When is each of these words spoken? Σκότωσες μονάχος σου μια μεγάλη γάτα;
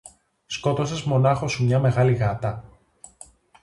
Σκότωσες 0.45 1.01
μονάχος 1.03 1.51
σου 1.51 1.65
μια 1.65 1.79
μεγάλη 1.79 2.13
γάτα; 2.13 2.63